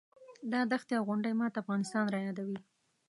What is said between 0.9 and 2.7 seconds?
او غونډۍ ماته افغانستان رایادوي.